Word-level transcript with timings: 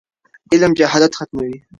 علم 0.53 0.71
جهالت 0.79 1.11
ختموي. 1.19 1.55